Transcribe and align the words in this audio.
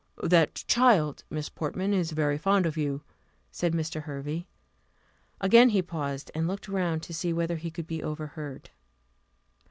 "That 0.23 0.63
child, 0.65 1.23
Miss 1.29 1.47
Portman, 1.47 1.93
is 1.93 2.09
very 2.09 2.39
fond 2.39 2.65
of 2.65 2.75
you," 2.75 3.03
said 3.51 3.71
Mr. 3.73 4.01
Hervey. 4.01 4.47
Again 5.39 5.69
he 5.69 5.83
paused, 5.83 6.31
and 6.33 6.47
looked 6.47 6.67
round 6.67 7.03
to 7.03 7.13
see 7.13 7.31
whether 7.31 7.57
he 7.57 7.69
could 7.69 7.85
be 7.85 8.01
overheard. 8.01 8.71